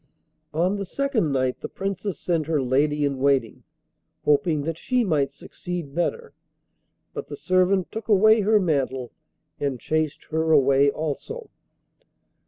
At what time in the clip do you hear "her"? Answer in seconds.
2.47-2.59, 8.41-8.59, 10.31-10.51